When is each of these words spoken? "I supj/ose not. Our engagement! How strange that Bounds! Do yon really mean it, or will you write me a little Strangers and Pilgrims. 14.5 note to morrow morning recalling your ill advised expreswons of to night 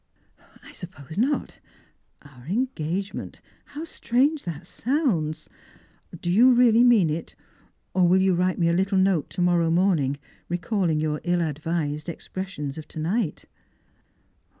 "I 0.63 0.71
supj/ose 0.71 1.19
not. 1.19 1.59
Our 2.23 2.47
engagement! 2.47 3.39
How 3.65 3.83
strange 3.83 4.45
that 4.45 4.65
Bounds! 4.83 5.47
Do 6.19 6.31
yon 6.31 6.55
really 6.55 6.83
mean 6.83 7.11
it, 7.11 7.35
or 7.93 8.07
will 8.07 8.19
you 8.19 8.33
write 8.33 8.57
me 8.57 8.67
a 8.67 8.73
little 8.73 8.97
Strangers 8.97 8.97
and 8.97 9.05
Pilgrims. 9.05 9.17
14.5 9.19 9.19
note 9.19 9.29
to 9.29 9.41
morrow 9.43 9.69
morning 9.69 10.19
recalling 10.49 10.99
your 10.99 11.21
ill 11.23 11.43
advised 11.43 12.07
expreswons 12.07 12.79
of 12.79 12.87
to 12.87 12.99
night 12.99 13.45